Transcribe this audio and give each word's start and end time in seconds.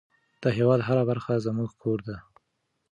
د 0.41 0.43
هېواد 0.57 0.81
هره 0.87 1.03
برخه 1.09 1.33
زموږ 1.45 1.69
کور 1.81 1.99
دی. 2.07 2.17